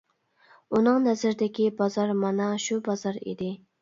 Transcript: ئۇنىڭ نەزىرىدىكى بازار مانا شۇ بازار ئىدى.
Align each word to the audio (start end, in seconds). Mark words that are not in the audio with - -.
ئۇنىڭ 0.77 0.97
نەزىرىدىكى 1.03 1.67
بازار 1.83 2.15
مانا 2.25 2.49
شۇ 2.67 2.79
بازار 2.89 3.21
ئىدى. 3.27 3.53